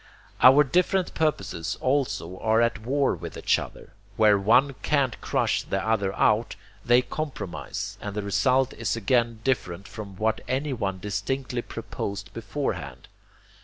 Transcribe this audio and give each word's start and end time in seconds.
Our 0.41 0.63
different 0.63 1.13
purposes 1.13 1.77
also 1.79 2.39
are 2.39 2.59
at 2.59 2.79
war 2.79 3.13
with 3.13 3.37
each 3.37 3.59
other. 3.59 3.93
Where 4.17 4.35
one 4.39 4.73
can't 4.81 5.21
crush 5.21 5.61
the 5.61 5.79
other 5.87 6.11
out, 6.15 6.55
they 6.83 7.03
compromise; 7.03 7.99
and 8.01 8.15
the 8.15 8.23
result 8.23 8.73
is 8.73 8.95
again 8.95 9.41
different 9.43 9.87
from 9.87 10.15
what 10.15 10.41
anyone 10.47 10.97
distinctly 10.97 11.61
proposed 11.61 12.33
beforehand. 12.33 13.09